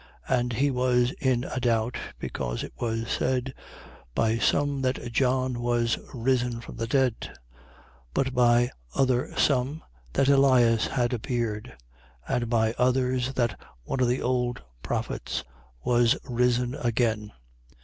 [0.27, 3.53] And he was in a doubt, because it was said
[4.15, 4.15] 9:8.
[4.15, 7.29] By some that John was risen from the dead:
[8.11, 9.83] but by other some,
[10.13, 11.75] that Elias had appeared:
[12.27, 15.43] and by others, that one of the old prophets
[15.83, 17.31] was risen again.